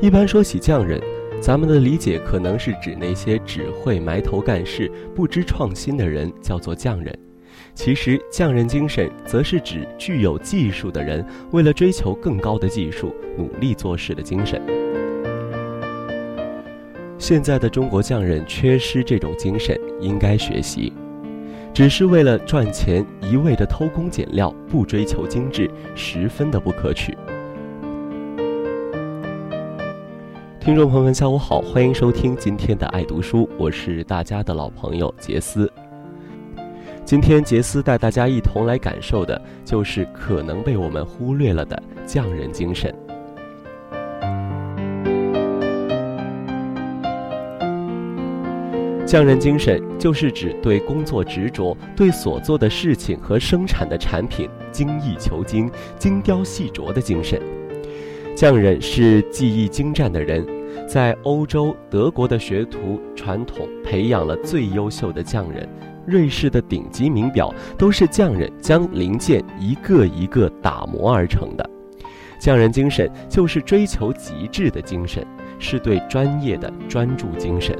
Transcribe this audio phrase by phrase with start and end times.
[0.00, 1.02] 一般说起匠人，
[1.40, 7.12] 咱们的理解可能是指那些只会埋头干事、不知创新的人，叫做匠人。
[7.74, 14.62] 其实，匠人精神则是指具有技术的人，为了追求更高的技术，努力做事的精神。
[17.18, 20.92] 现在的中国匠人缺失这种精神，应该学习。
[21.74, 27.16] 只是为了赚钱，一味的偷工减料，不追求精致，十分的不可取。
[30.68, 35.72] 听众朋友们，下午好，欢迎收听今天的爱读书，我是大家的老朋友杰斯。
[37.06, 42.94] 今天杰斯带大家一同来感受的，就是可能被我们忽略了的匠人精神。
[49.06, 57.40] 匠人精神就是指对工作执着，对所做的事情和生产的产品精益求精、精雕细琢的精神。
[58.36, 60.46] 匠人是技艺精湛的人。
[60.88, 65.68] 在欧洲、德国的学徒传统培养了最优秀的匠人，
[66.06, 71.70] 瑞士的顶级名表都是匠人将零件一个一个打磨而成的。
[72.40, 75.26] 匠人精神就是追求极致的精神，
[75.58, 77.76] 是对专业的专注精神。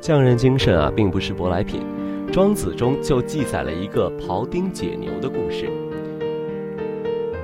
[0.00, 1.80] 匠人精神啊，并不是舶来品，
[2.30, 5.68] 《庄子》中就记载了一个庖丁解牛的故事。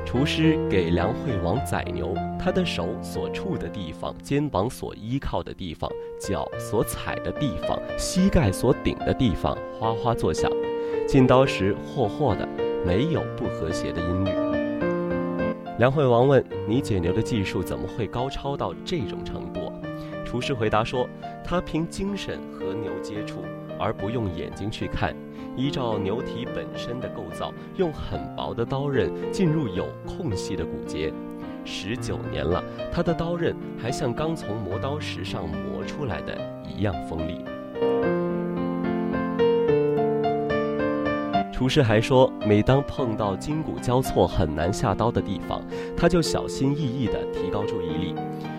[0.04, 2.14] 厨师给梁惠王宰牛，
[2.48, 10.50] 他的手所触的地方、肩膀所依靠的地方、脚所踩的地方、膝盖所顶的地方，哗哗作响。
[11.06, 12.48] 进刀时，霍霍的，
[12.86, 14.30] 没有不和谐的音律。
[15.78, 19.70] 梁惠王问：“你解牛的技术怎么会高超到这种程度？”
[20.24, 21.06] 厨师回答说
[21.44, 23.44] ：“他凭精神和牛接触，
[23.78, 25.14] 而不用眼睛去看。”
[25.54, 31.12] 依照牛体本身的构造，用很薄的刀刃进入有空隙的骨节。
[31.64, 36.36] 十九年了，他的刀刃还像刚从磨刀石上磨出来的
[36.66, 37.44] 一样锋利。
[41.52, 45.62] 厨师还说，每当碰到筋骨交错、很难下刀的地方，
[45.96, 48.14] 他就小心翼翼地提高注意力，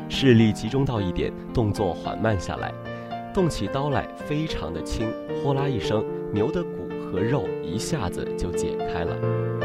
[0.10, 2.74] 视力集中到一点，动作缓慢下来，
[3.34, 5.08] 动起刀来非常的轻，
[5.42, 6.70] 呼啦一声，牛的骨。
[7.12, 9.59] 和肉一下子就解开了。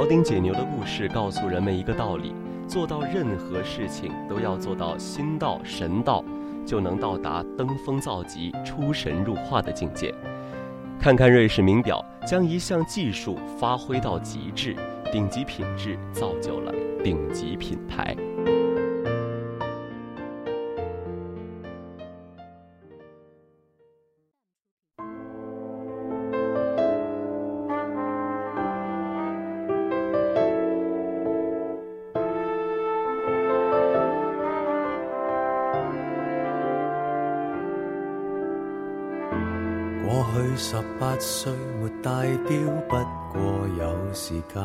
[0.00, 2.32] 庖丁解牛的故事告诉人们一个道理：
[2.66, 6.24] 做到任何事情都要做到心到神到，
[6.64, 10.14] 就能到达登峰造极、出神入化的境界。
[10.98, 14.74] 看看瑞士名表，将一项技术发挥到极致，
[15.12, 16.72] 顶级品质造就了
[17.04, 18.16] 顶级品牌。
[40.56, 42.10] 十八岁没戴
[42.46, 42.96] 表，不
[43.32, 44.62] 过有时间，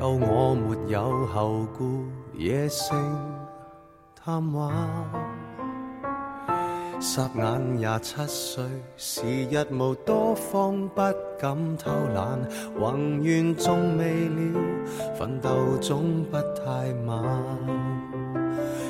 [0.00, 2.96] 够我没有后顾，野性
[4.16, 4.72] 贪玩。
[7.00, 8.64] 霎眼廿七岁，
[8.96, 11.02] 时日无多方，不
[11.38, 12.38] 敢偷懒。
[12.80, 14.60] 宏愿仲未了，
[15.18, 17.22] 奋斗总不太晚。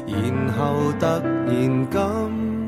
[0.07, 2.44] 然后突然今。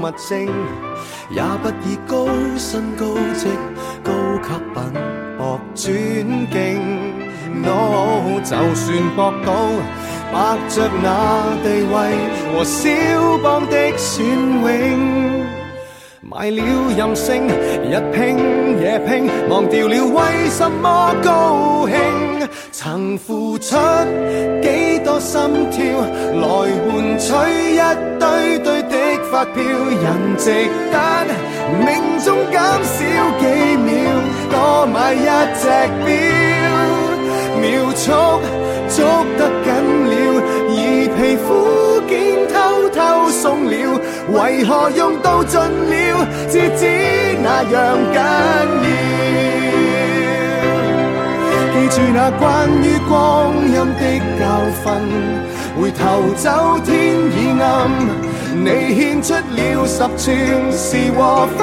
[0.00, 0.46] 物证，
[1.30, 3.04] 也不以高薪高
[3.36, 3.48] 职、
[4.02, 4.12] 高
[4.42, 4.76] 级品
[5.36, 5.86] 博尊
[6.50, 6.56] 敬。
[7.62, 8.86] No，就算
[9.16, 9.52] 博到
[10.32, 11.94] 白着那地位
[12.54, 12.88] 和肖
[13.42, 14.66] 邦的隽永。
[16.20, 16.62] 买了
[16.96, 21.96] 任性，日拼夜拼，忘掉了为什么高兴。
[22.70, 23.76] 曾付出
[24.62, 25.40] 几多心
[25.70, 25.82] 跳，
[26.34, 26.46] 来
[26.84, 27.32] 换取
[27.74, 27.80] 一
[28.20, 28.82] 堆堆
[29.30, 29.62] 发票。
[29.62, 30.50] 人值
[30.92, 30.96] 得
[31.84, 31.86] 命
[32.24, 32.96] 中减少
[33.38, 33.44] 几
[33.76, 33.92] 秒，
[34.50, 35.16] 多买一
[35.58, 35.64] 只
[36.04, 36.08] 表，
[37.60, 37.64] 秒
[37.94, 38.06] 速
[38.88, 38.96] 捉
[39.36, 39.66] 得紧
[40.08, 40.12] 了，
[40.68, 40.72] 而
[41.16, 41.46] 皮膚
[42.08, 42.12] 竟
[42.48, 42.56] 偷
[42.90, 42.98] 偷
[43.30, 43.72] 鬆了，
[44.32, 45.54] 為何用到盡
[45.90, 46.80] 了，至知
[47.42, 47.76] 那樣
[48.14, 48.16] 緊
[48.84, 48.88] 要。
[51.74, 52.42] 記住那關
[52.82, 53.12] 於光
[53.66, 54.02] 陰的
[54.38, 54.42] 教
[54.82, 54.86] 訓，
[55.80, 56.02] 回頭
[56.36, 56.46] 走
[56.84, 56.88] 天
[57.30, 57.66] 已暗，
[58.54, 60.26] 你献出了十寸
[60.72, 61.60] 是和分，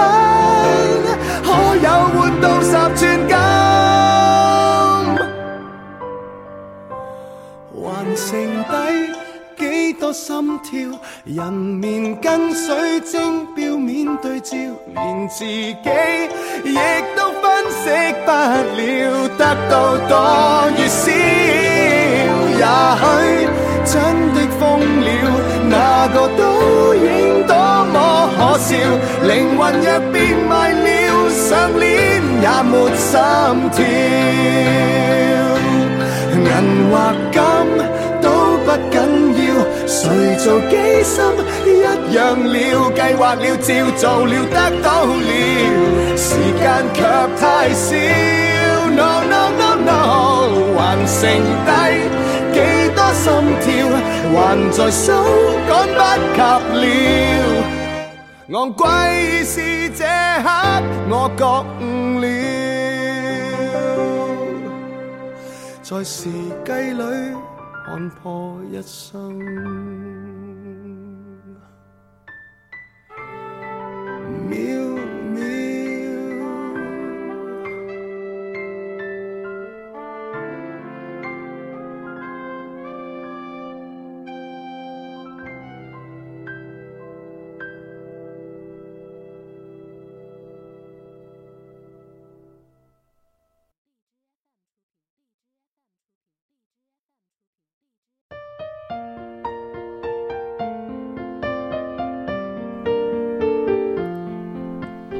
[1.43, 3.35] 可有換到十寸金？
[7.83, 7.83] 还
[8.15, 8.29] 剩
[8.63, 8.73] 低
[9.57, 10.73] 几多心跳？
[11.25, 14.55] 人面跟水晶表面对照，
[14.93, 15.75] 连自己
[16.63, 16.75] 亦
[17.15, 17.83] 都分析
[18.25, 20.13] 不了，得到多
[20.77, 21.11] 與少，
[22.57, 22.63] 也
[23.01, 23.03] 许
[23.85, 23.93] 真
[24.33, 24.37] 的
[29.65, 30.15] 魂若變
[30.47, 30.53] 賣
[30.85, 30.85] 了，
[31.31, 33.09] 上链也沒心
[33.73, 33.77] 跳。
[36.37, 36.47] 銀
[36.91, 36.93] 或
[37.33, 37.41] 金
[38.21, 38.25] 都
[38.63, 38.95] 不緊
[39.41, 39.43] 要，
[39.87, 39.97] 誰
[40.37, 40.73] 做機
[41.03, 41.17] 心
[41.65, 41.67] 一
[42.15, 42.55] 樣了，
[42.95, 43.67] 計劃了，照
[43.97, 45.31] 做了，得到了，
[46.15, 46.27] 時
[46.61, 46.63] 間
[46.93, 46.97] 卻
[47.41, 47.89] 太少。
[48.91, 49.89] No no no no，
[50.77, 51.21] 還剩
[51.65, 51.69] 低
[52.53, 52.57] 幾
[52.95, 53.25] 多心
[53.61, 53.65] 跳，
[54.31, 54.37] 還
[54.69, 55.07] 在手，
[55.67, 55.99] 趕不
[56.35, 56.39] 及
[56.85, 57.74] 了。
[58.49, 58.85] 昂贵
[59.43, 60.49] 是这刻
[61.09, 62.27] 我觉悟了。
[65.81, 66.29] 在时
[66.63, 67.03] 计里
[67.87, 69.39] 看破一生，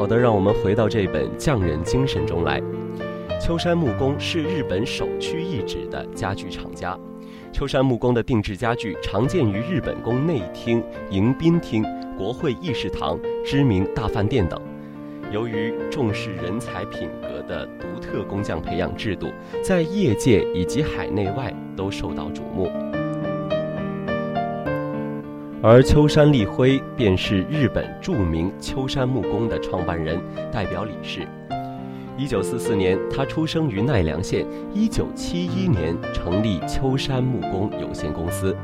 [0.06, 2.62] 好的，让我们回到这本《匠人精神》中来。
[3.42, 6.96] 秋山木工是日本首屈一指的家具厂家。
[7.52, 11.84] 秋山木工的定制家具常见于日本宫内厅、迎宾厅、
[12.16, 14.62] 国会议事堂、知名大饭店等。
[15.32, 19.30] 由于重视人才品格的独特工匠培养制度，
[19.64, 22.70] 在业界以及海内外都受到瞩目。
[25.68, 31.28] 而秋山立辉便是日本著名秋山木工的创办人、代表理事。
[32.16, 34.46] 一九四四年，他出生于奈良县。
[34.76, 38.56] 一九七一年，成立秋山木工有限公司。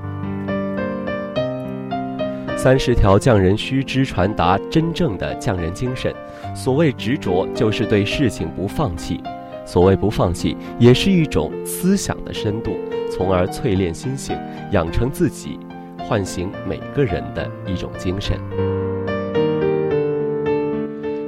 [2.56, 6.14] 三十条匠人须知，传达真正的匠人精神。
[6.56, 9.16] 所谓执着，就是对事情不放弃；
[9.66, 12.78] 所谓不放弃，也是一种思想的深度，
[13.10, 14.38] 从而淬炼心性，
[14.72, 15.58] 养成自己。
[16.12, 18.38] 唤醒每个人的一种精神。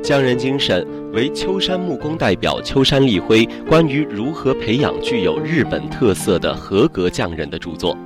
[0.04, 7.98] 匠人精神为秋山木工代表秋山立辉关于如何培养具有日本特色的合格匠人的著作。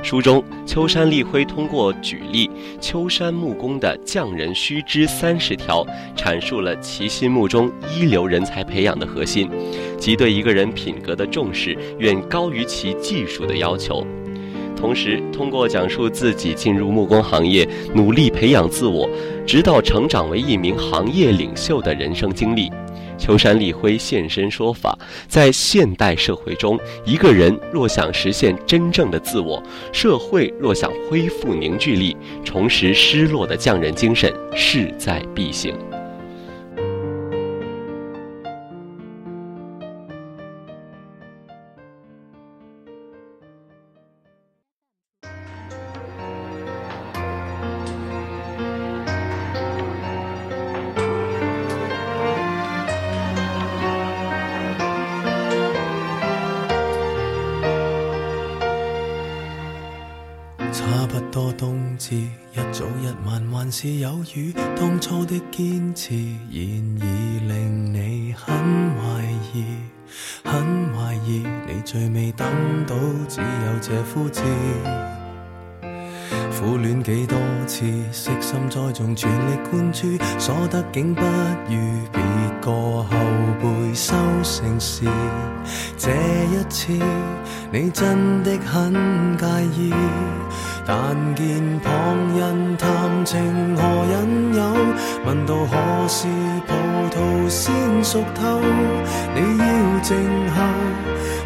[0.00, 2.48] 书中，秋山立辉通过举例
[2.80, 5.84] 秋山木工的匠人须知三十条，
[6.16, 9.50] 阐述了其心目中一流人才培养的核心，
[9.98, 14.06] 即对一个人品格的重视远高于其技术的要求。
[14.76, 19.08] 同时，通过讲述自己进入木工行业、努力培养自我，
[19.46, 22.70] 直到成长为一名行业领袖的人生经历，
[23.18, 29.60] 秋山立辉现身说法，在现代社会中，一个人若想实现真正的自我，
[29.92, 32.14] 社会若想恢复凝聚力，
[32.44, 35.74] 重拾失落的匠人精神，势在必行。
[63.70, 68.54] 是有雨，当初的坚持，然已令你很
[68.94, 69.64] 怀疑，
[70.44, 72.46] 很怀疑，你最未等
[72.86, 72.94] 到，
[73.28, 74.42] 只有这枯枝。
[76.58, 82.05] 苦恋几多次，悉心栽种，全力灌注，所得竟不如
[83.96, 85.06] 收成时。
[85.96, 86.92] 这一次，
[87.72, 88.92] 你真的很
[89.38, 89.92] 介意。
[90.86, 91.92] 但见旁
[92.38, 94.62] 人谈情何引诱，
[95.24, 96.28] 问到何时
[96.64, 96.74] 葡
[97.10, 97.74] 萄先
[98.04, 98.60] 熟透，
[99.34, 99.64] 你要
[100.00, 100.16] 静
[100.54, 100.56] 候，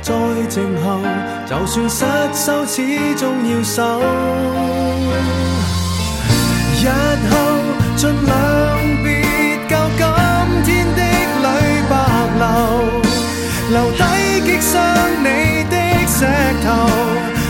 [0.02, 0.12] 再
[0.48, 1.00] 静候，
[1.48, 2.04] 就算失
[2.34, 4.02] 手，始终要守。
[6.82, 6.86] 日
[7.30, 7.32] 后
[7.96, 8.34] 尽量
[14.60, 14.84] 低击伤
[15.22, 15.74] 你的
[16.06, 16.26] 石
[16.62, 16.68] 头，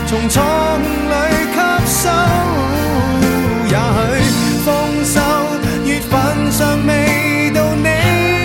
[0.07, 0.41] 从错
[0.79, 1.13] 误里
[1.51, 1.59] 吸。
[2.03, 2.09] 收，
[3.67, 3.75] 也
[4.23, 4.29] 许
[4.63, 4.69] 丰
[5.03, 5.19] 收
[5.85, 6.11] 月份
[6.51, 7.87] 尚未到，你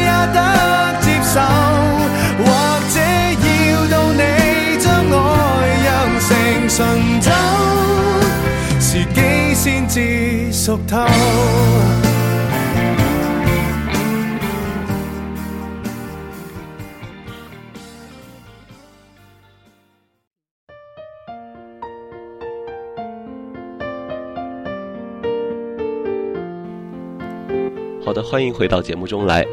[0.03, 0.39] 也得
[1.01, 1.35] 接受，
[2.43, 2.45] 或
[2.93, 2.97] 者
[3.47, 4.21] 要到你
[4.81, 5.15] 将爱
[5.83, 5.87] 酿
[6.21, 6.29] 成
[6.69, 6.77] 醇
[7.21, 7.31] 酒，
[8.81, 11.07] 时机先至熟透。
[28.29, 29.47] 欢迎回到节目中来。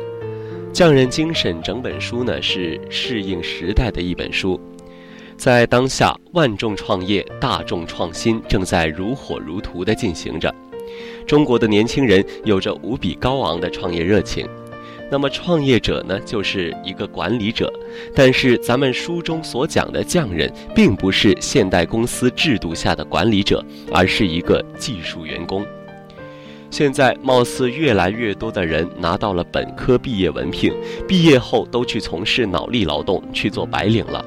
[0.74, 4.60] 匠人精神整本书呢是适应时代的一本书，
[5.38, 10.52] 在当下万众创业、大众创新正在如火如荼地进行着。
[11.28, 14.50] 中国的年轻人有着无比高昂的创业热情，
[15.12, 17.72] 那么创业者呢就是一个管理者，
[18.16, 25.64] 但是咱们书中所讲的匠人并不是现代公司制度下的管理者，而是一个技术员工。
[26.74, 30.74] 现在貌似越来越多的人拿到了本科毕业文凭，
[31.08, 34.26] 毕业后都去从事脑力劳动，去做白领了。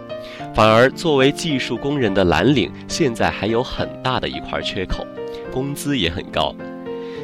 [0.55, 5.05] 反而作为技术工人的蓝领，现在还有很大的一块缺口，
[5.51, 6.55] 工资也很高。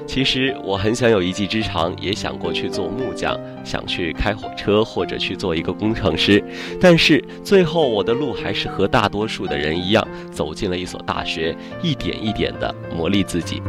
[0.09, 6.43] 其实我很想有一技之长，也想过去做木匠，想去开火车或者去做一个工程师。
[6.81, 13.62] 但是最后我的路还是和大多数的人一样，走进了一所大学，一点一点的磨砺自己。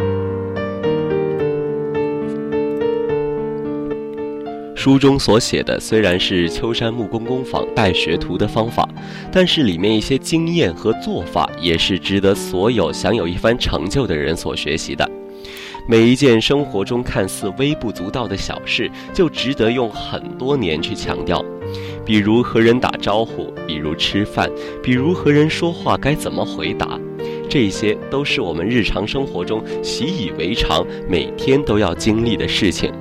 [4.84, 8.86] 书中所写的虽然是秋山木工工坊带学徒的方法，
[9.32, 15.10] 但是里面一些经验和做法也是值得所有想有一番成就的人所学习的。
[15.88, 21.42] 每一件生活中看似微不足道的小事，就值得用很多年去强调。
[22.06, 24.52] 比如和人打招呼，比如吃饭，
[24.84, 27.00] 比如和人说话该怎么回答，
[27.50, 32.92] 这些都是我们日常生活中习以为常、每天都要经历的事情。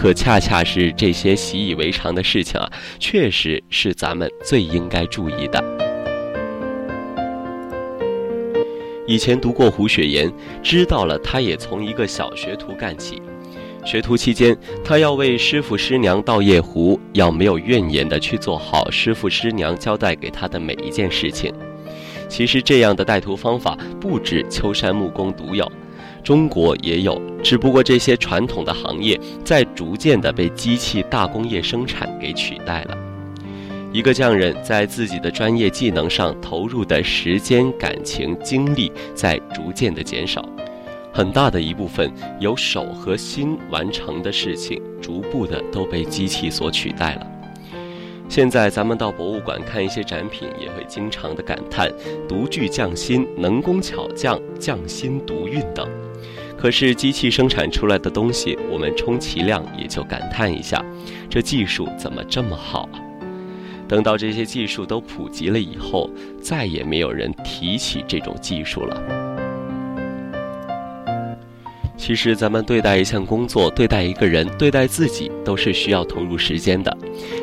[0.00, 5.62] 可恰恰是这些习以为常的事情啊，确实是咱们最应该注意的。
[9.06, 13.20] 以前读过胡雪岩，知道了他也从一个小学徒干起。
[13.84, 21.52] 学徒期间，他要为师傅师娘倒夜壶，要没有怨言的去做好师傅师娘交代给他的每一件事情。
[22.26, 25.70] 其实这样的带徒方法不止秋山木工独有。
[26.22, 32.96] 中国也有，只不过这些传统的行业在逐渐的被机器大工业生产给取代了。
[33.92, 40.48] 一个匠人在自己的专业技能上投入的时间、感情、精力在逐渐的减少，
[41.12, 47.26] 很大的一部分由手和心完成的事情，逐步的都被机器所取代了。
[48.28, 51.90] 现在咱们到博物馆看一些展品，也会经常的感叹
[52.28, 55.88] “独具匠心”“能工巧匠”“匠心独运”等。
[56.60, 60.84] 可是机器生产出来的东西，我们充其量也就感叹一下，
[61.30, 63.00] 这技术怎么这么好啊？
[63.88, 69.02] 等到这些技术都普及了以后，再也没有人提起这种技术了。
[71.96, 76.94] 其实，咱们对待一项工作、对待一个人、对待自己，都是需要投入时间的。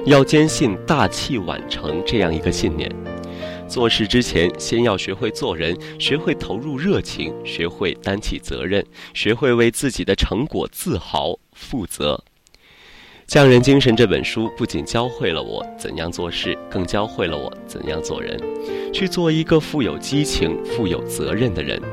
[0.06, 2.88] 要坚信“大器晚成”这样一个信念。
[3.68, 12.24] 做事之前，先要学会做人，学会投入热情，学会担起责任，学会为自己的成果自豪、负责。
[13.34, 18.40] 《匠人精神》这本书不仅教会了我怎样做事，更教会了我怎样做人，
[18.94, 21.78] 去做一个富有激情、富有责任的人。《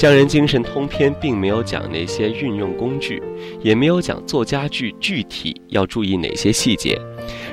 [0.00, 3.22] 匠人精神》通篇并没有讲那些运用工具，
[3.60, 6.98] 也没有讲做家具具体要注意哪些细节，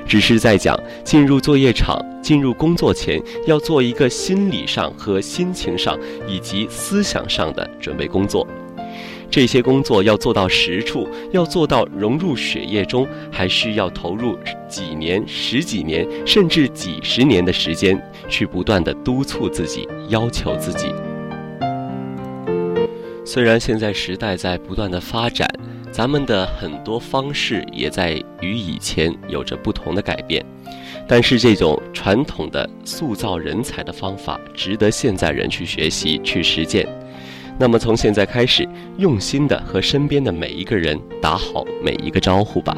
[0.07, 8.47] 只是在讲进入作业场、进入工作前要做一个心理上和心情上以及思想上的准备工作。
[9.29, 14.39] 这些工作要做到实处，要做到融入血液中，还需要投入
[14.69, 20.93] 几年、十几年，甚至几十年的时间，去不断的督促自己、要求自己。
[23.27, 25.45] 虽然现在时代在不断的发展，
[25.91, 30.41] 咱们的很多方式也在与以前有着不同的改变，
[31.05, 36.87] 但是这种传统的塑造人才的方法，值得现在人去学习、去实践。
[37.59, 38.65] 那么从现在开始，
[38.97, 42.77] 用心的和身边的每一个人打好每一个招呼吧。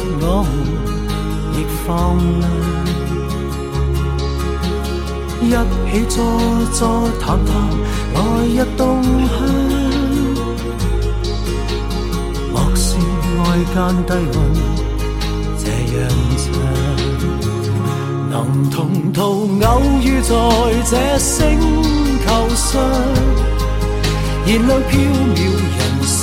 [0.21, 0.51] 我们
[1.53, 1.89] 亦放
[2.27, 2.41] 亮。
[5.43, 5.53] 一
[5.91, 6.15] 起坐
[6.71, 6.79] 坐
[7.19, 7.49] 谈谈，
[8.13, 9.29] 来日动向。
[12.53, 12.87] 莫说
[13.37, 13.41] 外
[13.73, 14.35] 间低温，
[15.57, 15.65] 这
[15.97, 15.99] 样
[16.37, 16.43] 长。
[18.29, 18.33] 能
[18.69, 19.19] 同途
[19.65, 19.69] 偶
[20.01, 20.33] 遇在
[20.89, 21.29] 这星
[22.23, 22.81] 球上，
[24.45, 24.91] 燃亮飘
[25.35, 25.37] 渺
[25.75, 26.15] 人生。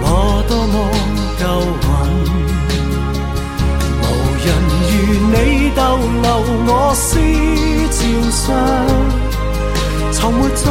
[0.00, 0.06] 我
[0.48, 0.74] 多么
[1.42, 1.66] 有稳，
[4.00, 4.02] 无
[4.44, 4.46] 人。
[4.88, 4.94] 如
[5.32, 5.36] 你
[5.74, 5.80] 逗
[6.22, 6.26] 留
[6.68, 7.02] 我思
[7.90, 7.98] 潮
[8.30, 8.46] 上，
[10.12, 10.64] 从没再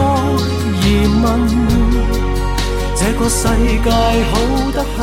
[0.82, 0.84] 疑
[1.22, 1.26] 问，
[2.96, 3.40] 这个世
[3.84, 3.88] 界
[4.32, 4.34] 好
[4.72, 4.98] 得很。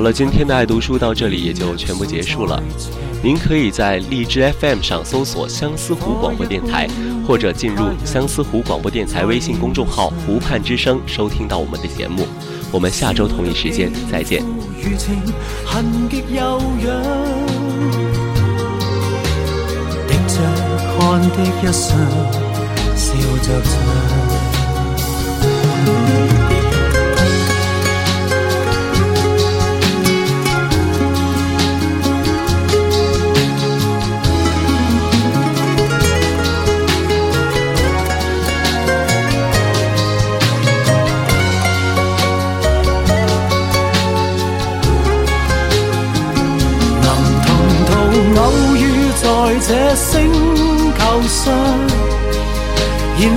[0.00, 2.58] 好了，今天的爱读书到这里也就全部结束了。
[3.22, 6.88] 您可以在荔枝 FM 上搜索相思湖广播电台，
[7.28, 12.26] 或者进入相思湖广播电台微信公众号“湖畔之声”收听到我们的节目。
[12.72, 14.42] 我们下周同一时间再见。
[14.82, 14.88] 这